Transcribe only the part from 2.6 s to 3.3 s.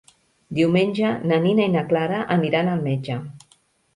al metge.